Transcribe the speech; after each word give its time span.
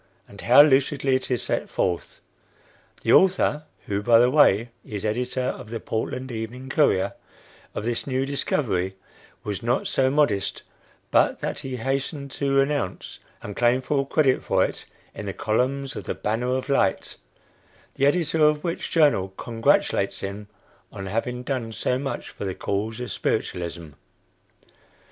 and 0.27 0.41
how 0.41 0.63
lucidly 0.63 1.15
it 1.15 1.29
is 1.29 1.43
set 1.43 1.69
forth! 1.69 2.21
The 3.03 3.13
author 3.13 3.65
(who, 3.85 4.01
by 4.01 4.17
the 4.17 4.31
way, 4.31 4.69
is 4.83 5.05
editor 5.05 5.43
of 5.43 5.69
the 5.69 5.79
"Portland 5.79 6.31
Evening 6.31 6.69
Courier") 6.69 7.13
of 7.75 7.85
this 7.85 8.07
new 8.07 8.25
discovery, 8.25 8.95
was 9.43 9.61
not 9.61 9.85
so 9.85 10.09
modest 10.09 10.63
but 11.11 11.37
that 11.41 11.59
he 11.59 11.75
hastened 11.75 12.31
to 12.31 12.61
announce 12.61 13.19
and 13.43 13.55
claim 13.55 13.79
full 13.83 14.07
credit 14.07 14.41
for 14.41 14.65
it 14.65 14.85
in 15.13 15.27
the 15.27 15.33
columns 15.33 15.95
of 15.95 16.05
the 16.05 16.15
"Banner 16.15 16.55
of 16.55 16.67
Light" 16.67 17.17
the 17.93 18.07
editor 18.07 18.43
of 18.43 18.63
which 18.63 18.89
journal 18.89 19.29
congratulates 19.37 20.21
him 20.21 20.47
on 20.91 21.05
having 21.05 21.43
done 21.43 21.71
so 21.71 21.99
much 21.99 22.31
for 22.31 22.43
the 22.43 22.55
cause 22.55 22.99
of 22.99 23.11
spiritualism! 23.11 23.89